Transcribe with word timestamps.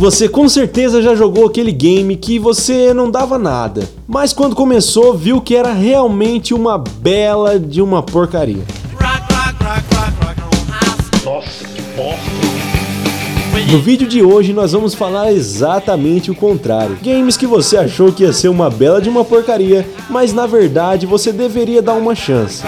Você 0.00 0.30
com 0.30 0.48
certeza 0.48 1.02
já 1.02 1.14
jogou 1.14 1.46
aquele 1.46 1.70
game 1.70 2.16
que 2.16 2.38
você 2.38 2.94
não 2.94 3.10
dava 3.10 3.38
nada, 3.38 3.86
mas 4.08 4.32
quando 4.32 4.56
começou 4.56 5.12
viu 5.12 5.42
que 5.42 5.54
era 5.54 5.74
realmente 5.74 6.54
uma 6.54 6.78
bela 6.78 7.60
de 7.60 7.82
uma 7.82 8.02
porcaria. 8.02 8.62
Nossa, 11.22 11.64
que 11.66 11.82
bosta. 11.94 13.70
No 13.70 13.78
vídeo 13.78 14.08
de 14.08 14.22
hoje 14.22 14.54
nós 14.54 14.72
vamos 14.72 14.94
falar 14.94 15.32
exatamente 15.32 16.30
o 16.30 16.34
contrário. 16.34 16.96
Games 17.02 17.36
que 17.36 17.46
você 17.46 17.76
achou 17.76 18.10
que 18.10 18.22
ia 18.22 18.32
ser 18.32 18.48
uma 18.48 18.70
bela 18.70 19.02
de 19.02 19.10
uma 19.10 19.22
porcaria, 19.22 19.86
mas 20.08 20.32
na 20.32 20.46
verdade 20.46 21.04
você 21.04 21.30
deveria 21.30 21.82
dar 21.82 21.92
uma 21.92 22.14
chance. 22.14 22.62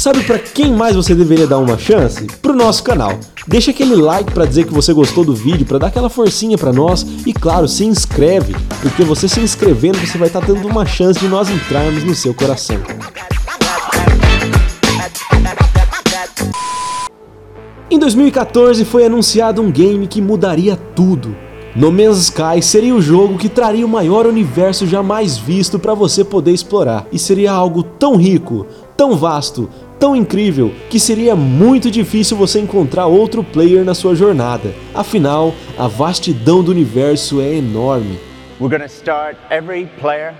Sabe 0.00 0.24
para 0.24 0.38
quem 0.38 0.72
mais 0.72 0.96
você 0.96 1.14
deveria 1.14 1.46
dar 1.46 1.58
uma 1.58 1.76
chance? 1.76 2.26
Pro 2.40 2.54
nosso 2.54 2.82
canal. 2.82 3.20
Deixa 3.46 3.70
aquele 3.70 3.94
like 3.94 4.32
para 4.32 4.46
dizer 4.46 4.64
que 4.64 4.72
você 4.72 4.94
gostou 4.94 5.26
do 5.26 5.34
vídeo, 5.34 5.66
para 5.66 5.76
dar 5.76 5.88
aquela 5.88 6.08
forcinha 6.08 6.56
para 6.56 6.72
nós 6.72 7.04
e 7.26 7.34
claro, 7.34 7.68
se 7.68 7.84
inscreve, 7.84 8.56
porque 8.80 9.04
você 9.04 9.28
se 9.28 9.40
inscrevendo 9.40 9.98
você 9.98 10.16
vai 10.16 10.28
estar 10.28 10.40
tá 10.40 10.46
dando 10.46 10.66
uma 10.66 10.86
chance 10.86 11.20
de 11.20 11.28
nós 11.28 11.50
entrarmos 11.50 12.02
no 12.02 12.14
seu 12.14 12.32
coração. 12.32 12.78
Em 17.90 17.98
2014 17.98 18.86
foi 18.86 19.04
anunciado 19.04 19.60
um 19.60 19.70
game 19.70 20.06
que 20.06 20.22
mudaria 20.22 20.76
tudo. 20.76 21.36
No 21.76 21.92
Man's 21.92 22.16
Sky 22.22 22.62
seria 22.62 22.94
o 22.94 23.02
jogo 23.02 23.36
que 23.36 23.50
traria 23.50 23.84
o 23.84 23.88
maior 23.88 24.26
universo 24.26 24.86
jamais 24.86 25.36
visto 25.36 25.78
para 25.78 25.92
você 25.92 26.24
poder 26.24 26.52
explorar, 26.52 27.06
e 27.12 27.18
seria 27.18 27.52
algo 27.52 27.82
tão 27.82 28.16
rico, 28.16 28.66
tão 28.96 29.14
vasto, 29.16 29.68
tão 30.00 30.16
incrível 30.16 30.72
que 30.88 30.98
seria 30.98 31.36
muito 31.36 31.90
difícil 31.90 32.34
você 32.34 32.58
encontrar 32.58 33.06
outro 33.06 33.44
player 33.44 33.84
na 33.84 33.94
sua 33.94 34.14
jornada. 34.14 34.74
Afinal, 34.94 35.52
a 35.78 35.86
vastidão 35.86 36.64
do 36.64 36.70
universo 36.70 37.38
é 37.40 37.54
enorme. 37.54 38.18
We're 38.58 38.70
going 38.70 38.88
to 38.88 38.92
start 38.92 39.36
every 39.50 39.86
player 40.00 40.34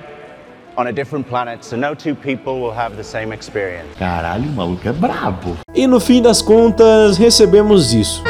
on 0.76 0.86
a 0.86 0.92
different 0.92 1.28
planet, 1.28 1.64
so 1.64 1.76
no 1.76 1.94
two 1.94 2.14
people 2.14 2.60
will 2.60 2.72
have 2.72 2.96
the 2.96 3.04
same 3.04 3.34
experience. 3.34 3.88
Caralho, 3.98 4.48
o 4.48 4.52
maluco 4.52 4.88
é 4.88 4.92
brabo. 4.92 5.58
E 5.74 5.86
no 5.86 6.00
fim 6.00 6.22
das 6.22 6.40
contas, 6.40 7.18
recebemos 7.18 7.92
isso. 7.92 8.22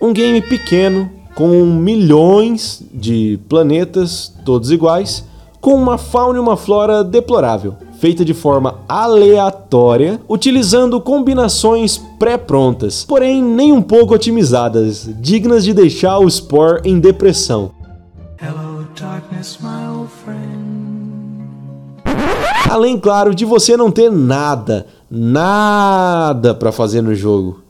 Um 0.00 0.12
game 0.12 0.40
pequeno, 0.42 1.10
com 1.34 1.64
milhões 1.64 2.84
de 2.92 3.38
planetas, 3.48 4.32
todos 4.44 4.70
iguais, 4.70 5.24
com 5.64 5.72
uma 5.72 5.96
fauna 5.96 6.36
e 6.36 6.40
uma 6.42 6.58
flora 6.58 7.02
deplorável, 7.02 7.74
feita 7.98 8.22
de 8.22 8.34
forma 8.34 8.80
aleatória, 8.86 10.20
utilizando 10.28 11.00
combinações 11.00 11.96
pré-prontas, 12.18 13.02
porém 13.02 13.42
nem 13.42 13.72
um 13.72 13.80
pouco 13.80 14.12
otimizadas, 14.12 15.08
dignas 15.18 15.64
de 15.64 15.72
deixar 15.72 16.18
o 16.18 16.28
Spore 16.30 16.82
em 16.84 17.00
depressão. 17.00 17.70
Hello, 18.38 18.86
darkness, 18.94 19.58
Além, 22.68 22.98
claro, 22.98 23.34
de 23.34 23.46
você 23.46 23.74
não 23.74 23.90
ter 23.90 24.12
nada, 24.12 24.86
nada 25.10 26.54
para 26.54 26.72
fazer 26.72 27.00
no 27.00 27.14
jogo. 27.14 27.63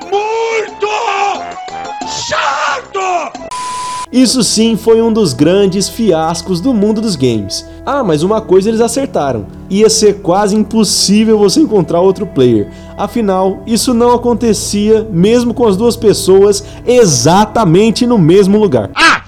Isso 4.14 4.44
sim 4.44 4.76
foi 4.76 5.02
um 5.02 5.12
dos 5.12 5.32
grandes 5.32 5.88
fiascos 5.88 6.60
do 6.60 6.72
mundo 6.72 7.00
dos 7.00 7.16
games. 7.16 7.66
Ah, 7.84 8.04
mas 8.04 8.22
uma 8.22 8.40
coisa 8.40 8.68
eles 8.68 8.80
acertaram: 8.80 9.44
ia 9.68 9.90
ser 9.90 10.20
quase 10.20 10.54
impossível 10.54 11.36
você 11.36 11.58
encontrar 11.58 11.98
outro 11.98 12.24
player. 12.24 12.70
Afinal, 12.96 13.58
isso 13.66 13.92
não 13.92 14.12
acontecia 14.12 15.04
mesmo 15.10 15.52
com 15.52 15.66
as 15.66 15.76
duas 15.76 15.96
pessoas 15.96 16.64
exatamente 16.86 18.06
no 18.06 18.16
mesmo 18.16 18.56
lugar. 18.56 18.88
Ah, 18.94 19.20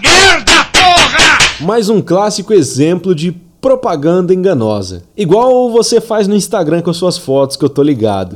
merda, 0.00 0.64
porra! 0.72 1.38
Mais 1.60 1.90
um 1.90 2.00
clássico 2.00 2.54
exemplo 2.54 3.14
de 3.14 3.32
propaganda 3.60 4.32
enganosa. 4.32 5.02
Igual 5.14 5.70
você 5.70 6.00
faz 6.00 6.26
no 6.26 6.34
Instagram 6.34 6.80
com 6.80 6.90
as 6.90 6.96
suas 6.96 7.18
fotos, 7.18 7.54
que 7.54 7.66
eu 7.66 7.68
tô 7.68 7.82
ligado. 7.82 8.34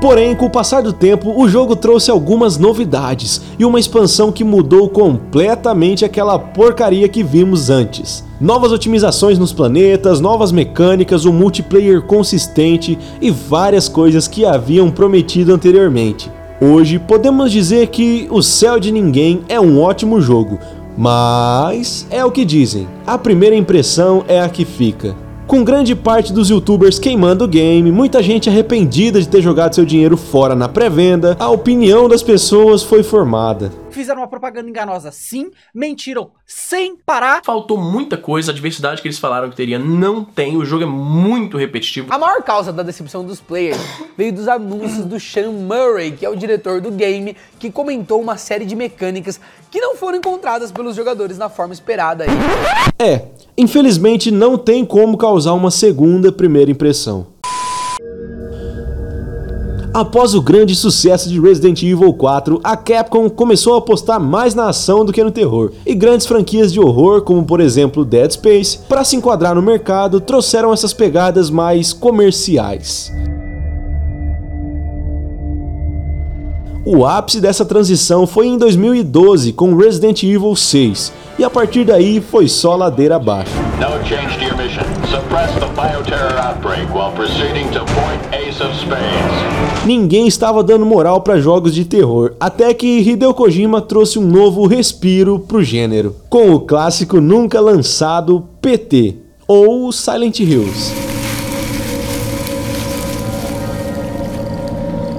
Porém, 0.00 0.36
com 0.36 0.46
o 0.46 0.50
passar 0.50 0.80
do 0.80 0.92
tempo, 0.92 1.34
o 1.36 1.48
jogo 1.48 1.74
trouxe 1.74 2.08
algumas 2.08 2.56
novidades 2.56 3.42
e 3.58 3.64
uma 3.64 3.80
expansão 3.80 4.30
que 4.30 4.44
mudou 4.44 4.88
completamente 4.88 6.04
aquela 6.04 6.38
porcaria 6.38 7.08
que 7.08 7.24
vimos 7.24 7.68
antes. 7.68 8.24
Novas 8.40 8.70
otimizações 8.70 9.40
nos 9.40 9.52
planetas, 9.52 10.20
novas 10.20 10.52
mecânicas, 10.52 11.24
um 11.24 11.32
multiplayer 11.32 12.00
consistente 12.02 12.96
e 13.20 13.28
várias 13.32 13.88
coisas 13.88 14.28
que 14.28 14.46
haviam 14.46 14.88
prometido 14.88 15.52
anteriormente. 15.52 16.30
Hoje 16.60 17.00
podemos 17.00 17.50
dizer 17.50 17.88
que 17.88 18.28
O 18.30 18.40
Céu 18.40 18.78
de 18.78 18.92
Ninguém 18.92 19.42
é 19.48 19.60
um 19.60 19.80
ótimo 19.80 20.20
jogo, 20.20 20.60
mas 20.96 22.06
é 22.08 22.24
o 22.24 22.30
que 22.30 22.44
dizem, 22.44 22.86
a 23.04 23.18
primeira 23.18 23.56
impressão 23.56 24.24
é 24.28 24.40
a 24.40 24.48
que 24.48 24.64
fica. 24.64 25.27
Com 25.48 25.64
grande 25.64 25.96
parte 25.96 26.30
dos 26.30 26.50
youtubers 26.50 26.98
queimando 26.98 27.46
o 27.46 27.48
game, 27.48 27.90
muita 27.90 28.22
gente 28.22 28.50
arrependida 28.50 29.18
de 29.18 29.26
ter 29.26 29.40
jogado 29.40 29.74
seu 29.74 29.86
dinheiro 29.86 30.14
fora 30.14 30.54
na 30.54 30.68
pré-venda, 30.68 31.38
a 31.40 31.48
opinião 31.48 32.06
das 32.06 32.22
pessoas 32.22 32.82
foi 32.82 33.02
formada. 33.02 33.72
Fizeram 33.90 34.20
uma 34.20 34.28
propaganda 34.28 34.68
enganosa 34.68 35.10
sim, 35.10 35.50
mentiram 35.74 36.32
sem 36.46 36.96
parar. 36.96 37.40
Faltou 37.42 37.78
muita 37.78 38.18
coisa, 38.18 38.52
a 38.52 38.54
diversidade 38.54 39.00
que 39.00 39.08
eles 39.08 39.18
falaram 39.18 39.48
que 39.48 39.56
teria 39.56 39.78
não 39.78 40.22
tem, 40.22 40.54
o 40.58 40.66
jogo 40.66 40.82
é 40.82 40.86
muito 40.86 41.56
repetitivo. 41.56 42.12
A 42.12 42.18
maior 42.18 42.42
causa 42.42 42.70
da 42.70 42.82
decepção 42.82 43.24
dos 43.24 43.40
players 43.40 43.80
veio 44.18 44.34
dos 44.34 44.48
anúncios 44.48 45.06
do 45.06 45.18
Sean 45.18 45.50
Murray, 45.50 46.12
que 46.12 46.26
é 46.26 46.28
o 46.28 46.36
diretor 46.36 46.82
do 46.82 46.90
game, 46.90 47.34
que 47.58 47.70
comentou 47.70 48.20
uma 48.20 48.36
série 48.36 48.66
de 48.66 48.76
mecânicas 48.76 49.40
que 49.70 49.80
não 49.80 49.96
foram 49.96 50.18
encontradas 50.18 50.70
pelos 50.70 50.94
jogadores 50.94 51.38
na 51.38 51.48
forma 51.48 51.72
esperada 51.72 52.24
aí. 52.24 52.30
É, 52.98 53.22
Infelizmente 53.58 54.30
não 54.30 54.56
tem 54.56 54.84
como 54.84 55.16
causar 55.16 55.52
uma 55.52 55.72
segunda 55.72 56.30
primeira 56.30 56.70
impressão. 56.70 57.26
Após 59.92 60.32
o 60.32 60.40
grande 60.40 60.76
sucesso 60.76 61.28
de 61.28 61.40
Resident 61.40 61.82
Evil 61.82 62.12
4, 62.12 62.60
a 62.62 62.76
Capcom 62.76 63.28
começou 63.28 63.74
a 63.74 63.78
apostar 63.78 64.20
mais 64.20 64.54
na 64.54 64.68
ação 64.68 65.04
do 65.04 65.12
que 65.12 65.24
no 65.24 65.32
terror, 65.32 65.72
e 65.84 65.92
grandes 65.92 66.24
franquias 66.24 66.72
de 66.72 66.78
horror, 66.78 67.22
como 67.22 67.44
por 67.44 67.58
exemplo 67.58 68.04
Dead 68.04 68.30
Space, 68.30 68.78
para 68.88 69.02
se 69.02 69.16
enquadrar 69.16 69.56
no 69.56 69.62
mercado, 69.62 70.20
trouxeram 70.20 70.72
essas 70.72 70.92
pegadas 70.92 71.50
mais 71.50 71.92
comerciais. 71.92 73.10
O 76.84 77.04
ápice 77.04 77.40
dessa 77.40 77.64
transição 77.64 78.24
foi 78.24 78.46
em 78.46 78.56
2012 78.56 79.52
com 79.52 79.74
Resident 79.74 80.22
Evil 80.22 80.54
6, 80.54 81.12
e 81.38 81.44
a 81.44 81.50
partir 81.50 81.84
daí 81.84 82.20
foi 82.20 82.48
só 82.48 82.74
ladeira 82.74 83.16
abaixo. 83.16 83.52
Ninguém 89.86 90.26
estava 90.26 90.62
dando 90.62 90.84
moral 90.84 91.20
para 91.20 91.40
jogos 91.40 91.74
de 91.74 91.84
terror, 91.84 92.34
até 92.40 92.74
que 92.74 92.98
Hideo 92.98 93.32
Kojima 93.32 93.80
trouxe 93.80 94.18
um 94.18 94.26
novo 94.26 94.66
respiro 94.66 95.38
pro 95.38 95.62
gênero, 95.62 96.16
com 96.28 96.52
o 96.52 96.60
clássico 96.60 97.20
nunca 97.20 97.60
lançado 97.60 98.44
PT, 98.60 99.16
ou 99.46 99.90
Silent 99.92 100.40
Hills. 100.40 101.07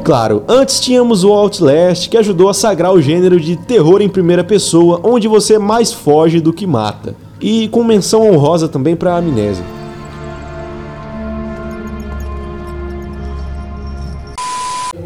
Claro, 0.10 0.42
antes 0.48 0.80
tínhamos 0.80 1.24
o 1.24 1.32
Outlast, 1.32 2.10
que 2.10 2.18
ajudou 2.18 2.50
a 2.50 2.54
sagrar 2.56 2.92
o 2.92 3.00
gênero 3.00 3.40
de 3.40 3.56
terror 3.56 4.02
em 4.02 4.10
primeira 4.10 4.44
pessoa, 4.44 5.00
onde 5.04 5.28
você 5.28 5.60
mais 5.60 5.94
foge 5.94 6.40
do 6.40 6.52
que 6.52 6.66
mata. 6.66 7.16
E 7.40 7.68
com 7.68 7.84
menção 7.84 8.28
honrosa 8.28 8.68
também 8.68 8.96
para 8.96 9.14
a 9.14 9.18
Amnésia. 9.18 9.64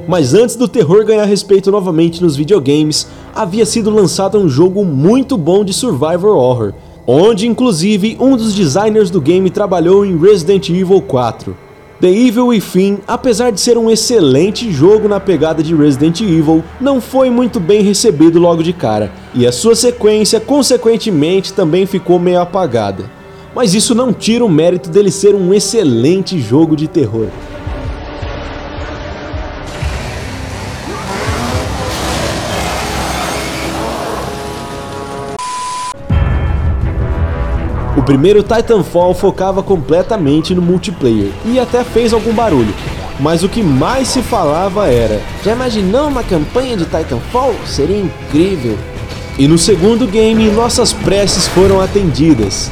Mas 0.07 0.33
antes 0.33 0.55
do 0.55 0.69
terror 0.69 1.03
ganhar 1.03 1.25
respeito 1.25 1.69
novamente 1.69 2.23
nos 2.23 2.37
videogames, 2.37 3.05
havia 3.35 3.65
sido 3.65 3.89
lançado 3.89 4.37
um 4.37 4.47
jogo 4.47 4.85
muito 4.85 5.37
bom 5.37 5.65
de 5.65 5.73
survival 5.73 6.37
horror, 6.37 6.73
onde 7.05 7.45
inclusive 7.45 8.15
um 8.21 8.37
dos 8.37 8.55
designers 8.55 9.09
do 9.09 9.19
game 9.19 9.49
trabalhou 9.49 10.05
em 10.05 10.17
Resident 10.17 10.69
Evil 10.69 11.01
4. 11.01 11.72
The 12.01 12.09
Evil 12.09 12.47
Within, 12.47 12.99
apesar 13.07 13.51
de 13.51 13.61
ser 13.61 13.77
um 13.77 13.89
excelente 13.89 14.71
jogo 14.71 15.07
na 15.07 15.19
pegada 15.19 15.63
de 15.63 15.75
Resident 15.75 16.21
Evil, 16.21 16.63
não 16.81 16.99
foi 16.99 17.29
muito 17.29 17.59
bem 17.59 17.81
recebido 17.81 18.39
logo 18.39 18.63
de 18.63 18.73
cara, 18.73 19.11
e 19.33 19.47
a 19.47 19.51
sua 19.51 19.75
sequência 19.75 20.39
consequentemente 20.39 21.53
também 21.53 21.85
ficou 21.85 22.19
meio 22.19 22.41
apagada. 22.41 23.09
Mas 23.55 23.73
isso 23.73 23.93
não 23.93 24.11
tira 24.11 24.43
o 24.43 24.49
mérito 24.49 24.89
dele 24.89 25.11
ser 25.11 25.35
um 25.35 25.53
excelente 25.53 26.39
jogo 26.39 26.75
de 26.75 26.87
terror. 26.87 27.27
O 38.03 38.05
primeiro 38.05 38.43
Titanfall 38.43 39.13
focava 39.13 39.63
completamente 39.63 40.53
no 40.53 40.61
multiplayer 40.61 41.31
e 41.45 41.57
até 41.57 41.85
fez 41.85 42.11
algum 42.11 42.33
barulho, 42.33 42.73
mas 43.17 43.43
o 43.43 43.49
que 43.49 43.63
mais 43.63 44.09
se 44.09 44.21
falava 44.21 44.89
era: 44.89 45.21
Já 45.41 45.53
imaginou 45.53 46.09
uma 46.09 46.21
campanha 46.21 46.75
de 46.75 46.83
Titanfall? 46.83 47.55
Seria 47.65 47.97
incrível. 47.97 48.77
E 49.39 49.47
no 49.47 49.57
segundo 49.57 50.05
game, 50.05 50.51
nossas 50.51 50.91
preces 50.91 51.47
foram 51.47 51.79
atendidas. 51.79 52.69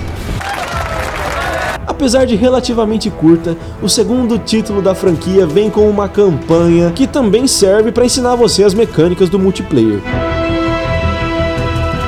Apesar 1.88 2.26
de 2.26 2.36
relativamente 2.36 3.10
curta, 3.10 3.56
o 3.82 3.88
segundo 3.88 4.38
título 4.38 4.82
da 4.82 4.94
franquia 4.94 5.48
vem 5.48 5.70
com 5.70 5.90
uma 5.90 6.10
campanha 6.10 6.92
que 6.92 7.08
também 7.08 7.48
serve 7.48 7.90
para 7.94 8.04
ensinar 8.04 8.36
você 8.36 8.66
as 8.66 8.74
mecânicas 8.74 9.30
do 9.30 9.40
multiplayer. 9.40 10.02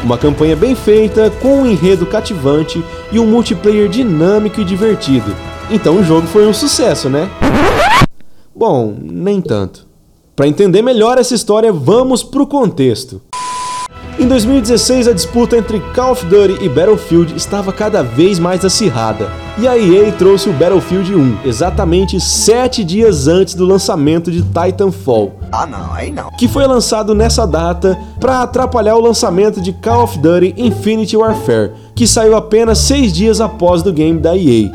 Uma 0.04 0.18
campanha 0.18 0.56
bem 0.56 0.76
feita, 0.76 1.32
com 1.42 1.62
um 1.62 1.66
enredo 1.66 2.06
cativante 2.06 2.84
e 3.10 3.20
um 3.20 3.26
multiplayer 3.26 3.88
dinâmico 3.88 4.60
e 4.60 4.66
divertido. 4.66 5.34
Então 5.72 5.98
o 5.98 6.04
jogo 6.04 6.28
foi 6.28 6.46
um 6.46 6.54
sucesso, 6.54 7.10
né? 7.10 7.30
Bom, 8.54 8.94
nem 9.02 9.42
tanto. 9.42 9.88
Para 10.36 10.48
entender 10.48 10.82
melhor 10.82 11.18
essa 11.18 11.34
história, 11.34 11.72
vamos 11.72 12.22
pro 12.22 12.46
contexto. 12.46 13.22
Em 14.20 14.28
2016, 14.28 15.08
a 15.08 15.14
disputa 15.14 15.58
entre 15.58 15.80
Call 15.96 16.12
of 16.12 16.26
Duty 16.26 16.64
e 16.64 16.70
Battlefield 16.70 17.36
estava 17.36 17.72
cada 17.72 18.04
vez 18.04 18.40
mais 18.40 18.66
acirrada, 18.66 19.32
e 19.58 19.68
a 19.68 19.78
EA 19.78 20.12
trouxe 20.14 20.50
o 20.50 20.54
Battlefield 20.54 21.14
1, 21.14 21.38
exatamente 21.46 22.20
7 22.20 22.84
dias 22.84 23.28
antes 23.28 23.54
do 23.54 23.66
lançamento 23.66 24.32
de 24.32 24.42
Titanfall. 24.42 25.34
Ah 25.52 25.66
não, 25.66 25.94
aí 25.94 26.12
não. 26.12 26.30
Que 26.32 26.48
foi 26.48 26.66
lançado 26.66 27.14
nessa 27.14 27.46
data 27.46 27.98
para 28.20 28.42
atrapalhar 28.42 28.96
o 28.96 29.02
lançamento 29.02 29.62
de 29.62 29.72
Call 29.74 30.04
of 30.04 30.18
Duty 30.18 30.56
Infinity 30.58 31.16
Warfare, 31.16 31.72
que 31.94 32.08
saiu 32.08 32.36
apenas 32.36 32.80
6 32.80 33.14
dias 33.14 33.40
após 33.40 33.84
do 33.84 33.94
game 33.94 34.20
da 34.20 34.36
EA. 34.36 34.72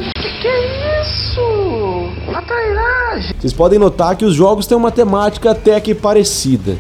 Vocês 3.38 3.52
podem 3.52 3.78
notar 3.78 4.16
que 4.16 4.25
os 4.25 4.34
jogos 4.34 4.66
têm 4.66 4.76
uma 4.76 4.90
temática 4.90 5.50
até 5.50 5.80
que 5.80 5.94
parecida. 5.94 6.76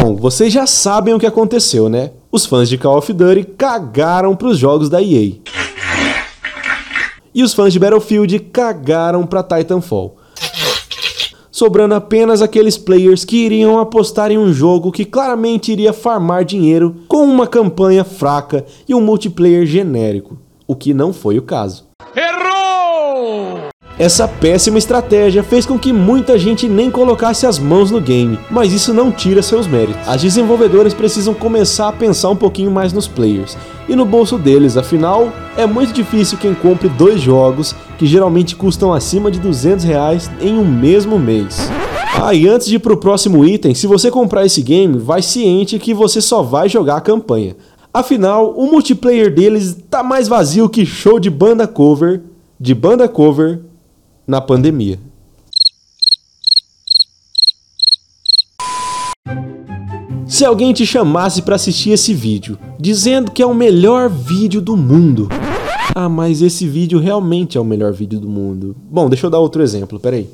Bom, 0.00 0.16
vocês 0.16 0.52
já 0.52 0.66
sabem 0.66 1.14
o 1.14 1.18
que 1.18 1.26
aconteceu, 1.26 1.88
né? 1.88 2.10
Os 2.34 2.46
fãs 2.46 2.68
de 2.68 2.76
Call 2.76 2.98
of 2.98 3.12
Duty 3.12 3.44
cagaram 3.44 4.34
pros 4.34 4.58
jogos 4.58 4.88
da 4.88 5.00
EA. 5.00 5.34
E 7.32 7.44
os 7.44 7.54
fãs 7.54 7.72
de 7.72 7.78
Battlefield 7.78 8.40
cagaram 8.40 9.24
pra 9.24 9.40
Titanfall. 9.40 10.16
Sobrando 11.48 11.94
apenas 11.94 12.42
aqueles 12.42 12.76
players 12.76 13.24
que 13.24 13.36
iriam 13.36 13.78
apostar 13.78 14.32
em 14.32 14.38
um 14.38 14.52
jogo 14.52 14.90
que 14.90 15.04
claramente 15.04 15.70
iria 15.70 15.92
farmar 15.92 16.44
dinheiro 16.44 16.96
com 17.06 17.24
uma 17.24 17.46
campanha 17.46 18.02
fraca 18.02 18.66
e 18.88 18.96
um 18.96 19.00
multiplayer 19.00 19.64
genérico, 19.64 20.36
o 20.66 20.74
que 20.74 20.92
não 20.92 21.12
foi 21.12 21.38
o 21.38 21.42
caso. 21.42 21.84
Essa 24.04 24.28
péssima 24.28 24.76
estratégia 24.76 25.42
fez 25.42 25.64
com 25.64 25.78
que 25.78 25.90
muita 25.90 26.38
gente 26.38 26.68
nem 26.68 26.90
colocasse 26.90 27.46
as 27.46 27.58
mãos 27.58 27.90
no 27.90 28.02
game, 28.02 28.38
mas 28.50 28.70
isso 28.70 28.92
não 28.92 29.10
tira 29.10 29.40
seus 29.40 29.66
méritos. 29.66 30.06
As 30.06 30.20
desenvolvedoras 30.20 30.92
precisam 30.92 31.32
começar 31.32 31.88
a 31.88 31.92
pensar 31.92 32.28
um 32.28 32.36
pouquinho 32.36 32.70
mais 32.70 32.92
nos 32.92 33.08
players 33.08 33.56
e 33.88 33.96
no 33.96 34.04
bolso 34.04 34.36
deles, 34.36 34.76
afinal, 34.76 35.32
é 35.56 35.64
muito 35.64 35.94
difícil 35.94 36.36
quem 36.36 36.52
compre 36.54 36.86
dois 36.90 37.18
jogos 37.18 37.74
que 37.96 38.04
geralmente 38.04 38.54
custam 38.54 38.92
acima 38.92 39.30
de 39.30 39.40
200 39.40 39.86
reais 39.86 40.30
em 40.38 40.52
um 40.58 40.66
mesmo 40.66 41.18
mês. 41.18 41.56
Ah, 42.22 42.34
e 42.34 42.46
antes 42.46 42.66
de 42.66 42.74
ir 42.74 42.80
pro 42.80 42.98
próximo 42.98 43.42
item, 43.42 43.74
se 43.74 43.86
você 43.86 44.10
comprar 44.10 44.44
esse 44.44 44.60
game, 44.60 44.98
vai 44.98 45.22
ciente 45.22 45.78
que 45.78 45.94
você 45.94 46.20
só 46.20 46.42
vai 46.42 46.68
jogar 46.68 46.96
a 46.96 47.00
campanha. 47.00 47.56
Afinal, 47.90 48.52
o 48.54 48.70
multiplayer 48.70 49.34
deles 49.34 49.74
tá 49.88 50.02
mais 50.02 50.28
vazio 50.28 50.68
que 50.68 50.84
show 50.84 51.18
de 51.18 51.30
banda 51.30 51.66
cover, 51.66 52.20
de 52.60 52.74
banda 52.74 53.08
cover 53.08 53.62
na 54.26 54.40
pandemia. 54.40 54.98
Se 60.26 60.44
alguém 60.44 60.72
te 60.72 60.84
chamasse 60.84 61.42
para 61.42 61.54
assistir 61.54 61.90
esse 61.90 62.12
vídeo, 62.12 62.58
dizendo 62.78 63.30
que 63.30 63.42
é 63.42 63.46
o 63.46 63.54
melhor 63.54 64.10
vídeo 64.10 64.60
do 64.60 64.76
mundo. 64.76 65.28
Ah, 65.94 66.08
mas 66.08 66.42
esse 66.42 66.66
vídeo 66.66 66.98
realmente 66.98 67.56
é 67.56 67.60
o 67.60 67.64
melhor 67.64 67.92
vídeo 67.92 68.18
do 68.18 68.28
mundo. 68.28 68.74
Bom, 68.90 69.08
deixa 69.08 69.26
eu 69.26 69.30
dar 69.30 69.38
outro 69.38 69.62
exemplo, 69.62 70.00
peraí. 70.00 70.28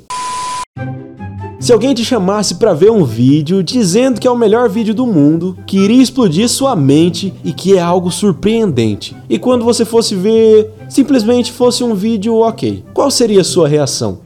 Se 1.61 1.75
alguém 1.75 1.93
te 1.93 2.03
chamasse 2.03 2.55
para 2.55 2.73
ver 2.73 2.91
um 2.91 3.05
vídeo 3.05 3.63
dizendo 3.63 4.19
que 4.19 4.27
é 4.27 4.31
o 4.31 4.35
melhor 4.35 4.67
vídeo 4.67 4.95
do 4.95 5.07
mundo, 5.07 5.59
que 5.67 5.77
iria 5.77 6.03
explodir 6.03 6.49
sua 6.49 6.75
mente 6.75 7.35
e 7.45 7.53
que 7.53 7.77
é 7.77 7.81
algo 7.81 8.11
surpreendente, 8.11 9.15
e 9.29 9.39
quando 9.39 9.63
você 9.63 9.85
fosse 9.85 10.15
ver, 10.15 10.73
simplesmente 10.89 11.53
fosse 11.53 11.85
um 11.85 11.95
vídeo 11.95 12.39
ok, 12.39 12.83
qual 12.95 13.11
seria 13.11 13.43
a 13.43 13.45
sua 13.45 13.69
reação? 13.69 14.21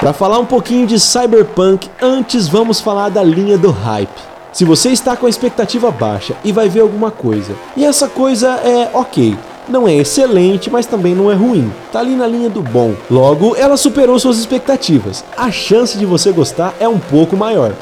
Para 0.00 0.12
falar 0.12 0.38
um 0.40 0.46
pouquinho 0.46 0.86
de 0.86 1.00
Cyberpunk, 1.00 1.88
antes 2.02 2.46
vamos 2.46 2.78
falar 2.78 3.08
da 3.08 3.24
linha 3.24 3.56
do 3.56 3.70
hype. 3.70 4.20
Se 4.52 4.66
você 4.66 4.90
está 4.90 5.16
com 5.16 5.24
a 5.24 5.30
expectativa 5.30 5.90
baixa 5.90 6.36
e 6.44 6.52
vai 6.52 6.68
ver 6.68 6.80
alguma 6.80 7.10
coisa, 7.10 7.54
e 7.74 7.86
essa 7.86 8.06
coisa 8.06 8.48
é 8.48 8.90
ok, 8.92 9.34
não 9.68 9.86
é 9.86 9.94
excelente, 9.94 10.70
mas 10.70 10.86
também 10.86 11.14
não 11.14 11.30
é 11.30 11.34
ruim. 11.34 11.72
Tá 11.92 12.00
ali 12.00 12.14
na 12.14 12.26
linha 12.26 12.48
do 12.48 12.62
bom. 12.62 12.94
Logo, 13.10 13.54
ela 13.56 13.76
superou 13.76 14.18
suas 14.18 14.38
expectativas. 14.38 15.24
A 15.36 15.50
chance 15.50 15.98
de 15.98 16.06
você 16.06 16.32
gostar 16.32 16.74
é 16.80 16.88
um 16.88 16.98
pouco 16.98 17.36
maior. 17.36 17.72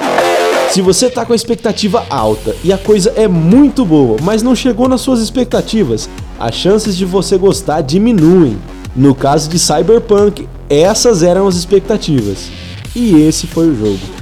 Se 0.69 0.81
você 0.81 1.09
tá 1.09 1.25
com 1.25 1.33
a 1.33 1.35
expectativa 1.35 2.05
alta 2.09 2.55
e 2.63 2.73
a 2.73 2.77
coisa 2.77 3.13
é 3.15 3.27
muito 3.27 3.85
boa, 3.85 4.17
mas 4.21 4.43
não 4.43 4.53
chegou 4.53 4.87
nas 4.89 5.01
suas 5.01 5.21
expectativas, 5.21 6.09
as 6.37 6.53
chances 6.53 6.97
de 6.97 7.05
você 7.05 7.37
gostar 7.37 7.81
diminuem. 7.81 8.57
No 8.95 9.15
caso 9.15 9.49
de 9.49 9.57
Cyberpunk, 9.57 10.47
essas 10.69 11.23
eram 11.23 11.47
as 11.47 11.55
expectativas. 11.55 12.49
E 12.95 13.21
esse 13.21 13.47
foi 13.47 13.67
o 13.67 13.75
jogo. 13.75 14.16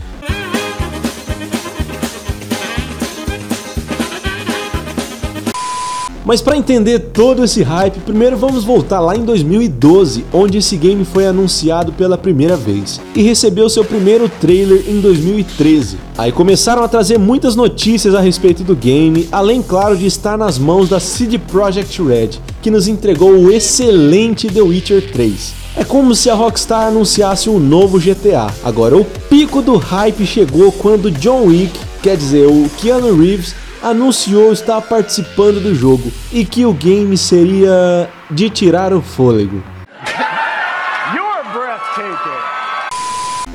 Mas 6.26 6.42
para 6.42 6.58
entender 6.58 6.98
todo 6.98 7.44
esse 7.44 7.62
hype, 7.62 8.00
primeiro 8.00 8.36
vamos 8.36 8.64
voltar 8.64 9.00
lá 9.00 9.16
em 9.16 9.24
2012, 9.24 10.26
onde 10.34 10.58
esse 10.58 10.76
game 10.76 11.06
foi 11.06 11.28
anunciado 11.28 11.94
pela 11.94 12.18
primeira 12.18 12.58
vez 12.58 13.00
e 13.16 13.22
recebeu 13.22 13.70
seu 13.70 13.86
primeiro 13.86 14.28
trailer 14.28 14.84
em 14.88 15.00
2013. 15.00 15.98
Aí 16.18 16.32
começaram 16.32 16.84
a 16.84 16.88
trazer 16.88 17.20
muitas 17.20 17.56
notícias 17.56 18.16
a 18.16 18.20
respeito 18.20 18.64
do 18.64 18.76
game, 18.76 19.30
além 19.32 19.62
claro 19.62 19.96
de 19.96 20.08
estar 20.08 20.36
nas 20.36 20.58
mãos 20.58 20.90
da 20.90 21.00
CD 21.00 21.38
Projekt 21.38 22.02
Red, 22.02 22.30
que 22.60 22.72
nos 22.72 22.88
entregou 22.88 23.32
o 23.32 23.52
excelente 23.52 24.48
The 24.48 24.62
Witcher 24.62 25.12
3. 25.12 25.54
É 25.78 25.84
como 25.84 26.16
se 26.16 26.30
a 26.30 26.34
Rockstar 26.34 26.88
anunciasse 26.88 27.50
um 27.50 27.60
novo 27.60 28.00
GTA. 28.00 28.48
Agora, 28.64 28.98
o 28.98 29.06
pico 29.30 29.62
do 29.62 29.76
hype 29.76 30.26
chegou 30.26 30.72
quando 30.72 31.12
John 31.12 31.44
Wick, 31.44 31.78
quer 32.02 32.18
dizer, 32.18 32.48
o 32.48 32.68
Keanu 32.80 33.16
Reeves, 33.16 33.54
anunciou 33.86 34.52
estar 34.52 34.82
participando 34.82 35.62
do 35.62 35.76
jogo 35.76 36.12
e 36.34 36.44
que 36.44 36.66
o 36.66 36.74
game 36.74 37.16
seria 37.16 38.10
de 38.32 38.50
tirar 38.50 38.92
o 38.92 39.00
fôlego. 39.00 39.62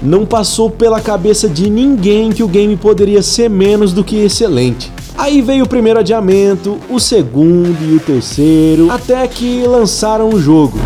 Não 0.01 0.25
passou 0.25 0.71
pela 0.71 1.01
cabeça 1.01 1.49
de 1.49 1.69
ninguém 1.69 2.31
que 2.31 2.45
o 2.45 2.49
game 2.49 2.77
poderia 2.77 3.23
ser 3.23 3.51
menos 3.51 3.93
do 3.93 4.05
que 4.05 4.17
excelente. 4.25 4.93
Aí 5.19 5.43
veio 5.43 5.65
o 5.65 5.69
primeiro 5.69 5.99
adiamento, 5.99 6.79
o 6.89 7.01
segundo 7.01 7.77
e 7.85 7.97
o 7.97 8.01
terceiro, 8.01 8.89
até 8.89 9.27
que 9.27 9.65
lançaram 9.67 10.29
o 10.29 10.41
jogo. 10.41 10.79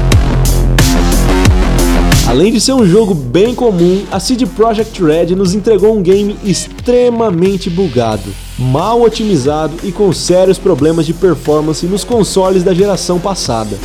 Além 2.27 2.51
de 2.51 2.61
ser 2.61 2.73
um 2.73 2.87
jogo 2.87 3.15
bem 3.15 3.55
comum, 3.55 4.05
a 4.11 4.19
CD 4.19 4.47
Projekt 4.47 5.05
Red 5.05 5.37
nos 5.37 5.55
entregou 5.55 5.95
um 5.95 6.03
game 6.03 6.35
extremamente 6.43 7.69
bugado, 7.69 8.35
mal 8.59 9.03
otimizado 9.03 9.77
e 9.83 9.91
com 9.91 10.13
sérios 10.13 10.59
problemas 10.59 11.07
de 11.07 11.13
performance 11.13 11.87
nos 11.87 12.05
consoles 12.05 12.63
da 12.63 12.73
geração 12.73 13.19
passada. 13.19 13.79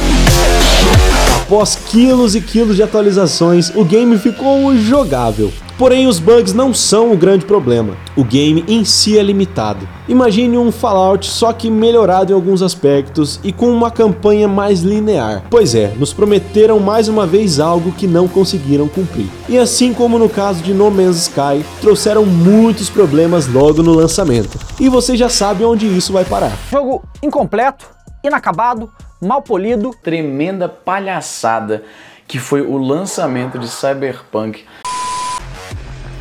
Após 1.42 1.76
quilos 1.76 2.36
e 2.36 2.42
quilos 2.42 2.76
de 2.76 2.84
atualizações, 2.84 3.72
o 3.76 3.84
game 3.84 4.18
ficou 4.18 4.76
jogável. 4.78 5.52
Porém, 5.80 6.08
os 6.08 6.20
bugs 6.20 6.54
não 6.54 6.74
são 6.74 7.14
o 7.14 7.16
grande 7.16 7.46
problema. 7.46 7.96
O 8.14 8.22
game 8.22 8.66
em 8.68 8.84
si 8.84 9.18
é 9.18 9.24
limitado. 9.24 9.88
Imagine 10.10 10.58
um 10.58 10.74
Fallout 10.74 11.26
só 11.26 11.54
que 11.54 11.72
melhorado 11.72 12.34
em 12.34 12.36
alguns 12.36 12.62
aspectos 12.62 13.40
e 13.46 13.54
com 13.54 13.72
uma 13.72 13.90
campanha 13.90 14.46
mais 14.46 14.82
linear. 14.82 15.42
Pois 15.50 15.74
é, 15.74 15.94
nos 15.96 16.12
prometeram 16.12 16.82
mais 16.82 17.08
uma 17.08 17.26
vez 17.26 17.62
algo 17.62 17.94
que 17.94 18.08
não 18.08 18.28
conseguiram 18.28 18.90
cumprir. 18.90 19.28
E 19.48 19.58
assim 19.58 19.94
como 19.94 20.20
no 20.20 20.28
caso 20.28 20.62
de 20.62 20.74
No 20.74 20.92
Man's 20.92 21.16
Sky, 21.16 21.64
trouxeram 21.80 22.26
muitos 22.26 22.90
problemas 22.90 23.48
logo 23.48 23.82
no 23.82 23.94
lançamento. 23.94 24.60
E 24.82 24.90
você 24.90 25.16
já 25.16 25.30
sabe 25.30 25.64
onde 25.64 25.88
isso 25.88 26.12
vai 26.12 26.26
parar. 26.26 26.52
Jogo 26.70 27.02
incompleto, 27.24 27.88
inacabado, 28.22 28.92
mal 29.22 29.42
polido. 29.42 29.96
Tremenda 30.04 30.68
palhaçada 30.68 31.84
que 32.28 32.38
foi 32.38 32.62
o 32.62 32.78
lançamento 32.78 33.58
de 33.58 33.68
Cyberpunk. 33.68 34.64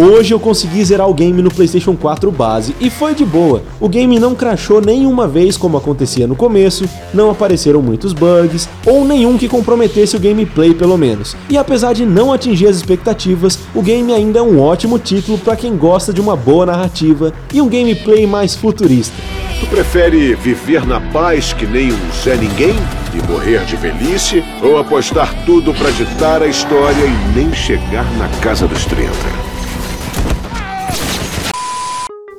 Hoje 0.01 0.33
eu 0.33 0.39
consegui 0.39 0.85
zerar 0.85 1.11
o 1.11 1.15
game 1.15 1.43
no 1.43 1.51
PlayStation 1.51 1.97
4 1.97 2.31
base 2.31 2.73
e 2.81 2.89
foi 2.89 3.17
de 3.17 3.25
boa. 3.25 3.65
O 3.81 3.89
game 3.89 4.17
não 4.21 4.33
crashou 4.33 4.81
nenhuma 4.81 5.27
vez 5.27 5.57
como 5.57 5.77
acontecia 5.77 6.25
no 6.25 6.37
começo, 6.37 6.89
não 7.13 7.33
apareceram 7.33 7.83
muitos 7.83 8.13
bugs 8.13 8.69
ou 8.87 9.05
nenhum 9.05 9.37
que 9.37 9.49
comprometesse 9.49 10.17
o 10.17 10.21
gameplay 10.21 10.73
pelo 10.73 10.97
menos. 10.97 11.37
E 11.51 11.59
apesar 11.59 11.95
de 11.95 12.07
não 12.07 12.33
atingir 12.33 12.69
as 12.69 12.77
expectativas, 12.77 13.59
o 13.75 13.83
game 13.83 14.13
ainda 14.13 14.39
é 14.39 14.43
um 14.43 14.61
ótimo 14.61 15.01
título 15.01 15.37
para 15.37 15.57
quem 15.57 15.77
gosta 15.77 16.13
de 16.13 16.21
uma 16.21 16.37
boa 16.37 16.65
narrativa 16.65 17.33
e 17.53 17.61
um 17.61 17.69
gameplay 17.69 18.25
mais 18.25 18.55
futurista. 18.55 19.17
Tu 19.59 19.67
prefere 19.67 20.37
viver 20.37 20.87
na 20.87 21.01
paz 21.01 21.53
que 21.53 21.67
nem 21.67 21.93
um 21.93 22.13
Zé 22.23 22.37
Ninguém 22.37 22.77
e 23.13 23.29
morrer 23.29 23.65
de 23.65 23.75
velhice? 23.75 24.45
Ou 24.63 24.79
apostar 24.79 25.35
tudo 25.45 25.75
pra 25.75 25.91
ditar 25.91 26.41
a 26.41 26.47
história 26.47 27.05
e 27.05 27.37
nem 27.37 27.53
chegar 27.53 28.09
na 28.17 28.29
casa 28.41 28.69
dos 28.69 28.85
30? 28.85 29.48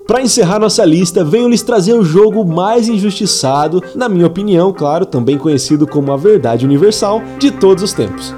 Para 0.09 0.23
encerrar 0.23 0.57
nossa 0.57 0.83
lista, 0.83 1.23
venho 1.23 1.47
lhes 1.47 1.61
trazer 1.61 1.93
o 1.93 2.03
jogo 2.03 2.43
mais 2.43 2.89
injustiçado, 2.89 3.83
na 3.93 4.09
minha 4.09 4.25
opinião, 4.25 4.73
claro, 4.73 5.05
também 5.05 5.37
conhecido 5.37 5.85
como 5.85 6.11
a 6.11 6.17
verdade 6.17 6.65
universal, 6.65 7.21
de 7.37 7.51
todos 7.51 7.83
os 7.83 7.93
tempos. 7.93 8.33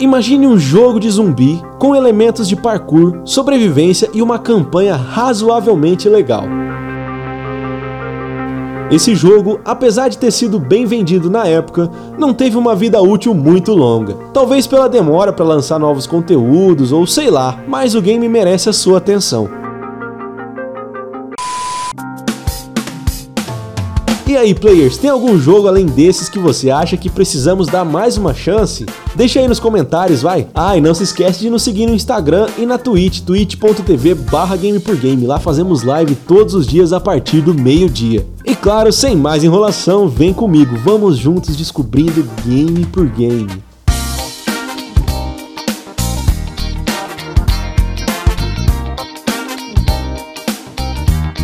Imagine 0.00 0.48
um 0.48 0.58
jogo 0.58 0.98
de 0.98 1.08
zumbi 1.08 1.62
com 1.78 1.94
elementos 1.94 2.48
de 2.48 2.56
parkour, 2.56 3.20
sobrevivência 3.24 4.10
e 4.12 4.20
uma 4.20 4.40
campanha 4.40 4.96
razoavelmente 4.96 6.08
legal. 6.08 6.42
Esse 8.92 9.14
jogo, 9.14 9.58
apesar 9.64 10.08
de 10.08 10.18
ter 10.18 10.30
sido 10.30 10.58
bem 10.58 10.84
vendido 10.84 11.30
na 11.30 11.46
época, 11.46 11.90
não 12.18 12.34
teve 12.34 12.58
uma 12.58 12.74
vida 12.74 13.00
útil 13.00 13.32
muito 13.32 13.72
longa. 13.72 14.14
Talvez 14.34 14.66
pela 14.66 14.86
demora 14.86 15.32
para 15.32 15.46
lançar 15.46 15.78
novos 15.78 16.06
conteúdos 16.06 16.92
ou 16.92 17.06
sei 17.06 17.30
lá, 17.30 17.58
mas 17.66 17.94
o 17.94 18.02
game 18.02 18.28
merece 18.28 18.68
a 18.68 18.72
sua 18.72 18.98
atenção. 18.98 19.61
E 24.32 24.36
aí, 24.38 24.54
players, 24.54 24.96
tem 24.96 25.10
algum 25.10 25.38
jogo 25.38 25.68
além 25.68 25.84
desses 25.84 26.26
que 26.26 26.38
você 26.38 26.70
acha 26.70 26.96
que 26.96 27.10
precisamos 27.10 27.66
dar 27.66 27.84
mais 27.84 28.16
uma 28.16 28.32
chance? 28.32 28.86
Deixa 29.14 29.38
aí 29.38 29.46
nos 29.46 29.60
comentários, 29.60 30.22
vai! 30.22 30.48
Ah, 30.54 30.74
e 30.74 30.80
não 30.80 30.94
se 30.94 31.02
esquece 31.02 31.40
de 31.40 31.50
nos 31.50 31.62
seguir 31.62 31.86
no 31.86 31.92
Instagram 31.92 32.48
e 32.56 32.64
na 32.64 32.78
Twitch, 32.78 33.20
twitch.tv 33.20 34.14
barra 34.14 34.56
Game. 34.56 35.26
Lá 35.26 35.38
fazemos 35.38 35.82
live 35.82 36.14
todos 36.14 36.54
os 36.54 36.66
dias 36.66 36.94
a 36.94 36.98
partir 36.98 37.42
do 37.42 37.52
meio-dia. 37.52 38.26
E 38.42 38.56
claro, 38.56 38.90
sem 38.90 39.14
mais 39.14 39.44
enrolação, 39.44 40.08
vem 40.08 40.32
comigo, 40.32 40.78
vamos 40.82 41.18
juntos 41.18 41.54
descobrindo 41.54 42.26
game 42.46 42.86
por 42.86 43.04
game. 43.04 43.71